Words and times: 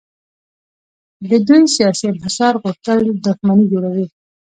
د 1.29 1.31
دوی 1.47 1.63
سیاسي 1.75 2.05
انحصار 2.11 2.53
غوښتل 2.63 2.99
دښمني 3.25 3.65
جوړوي. 3.73 4.05